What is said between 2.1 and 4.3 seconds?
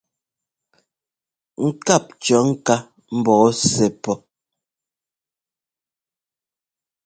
cɔ̌ ŋká mbɔɔ sɛ́ pɔ́.